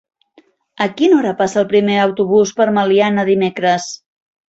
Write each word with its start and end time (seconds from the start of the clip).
A 0.85 0.87
quina 1.01 1.19
hora 1.19 1.35
passa 1.43 1.61
el 1.63 1.69
primer 1.75 2.01
autobús 2.07 2.57
per 2.59 2.71
Meliana 2.81 3.31
dimecres? 3.33 3.91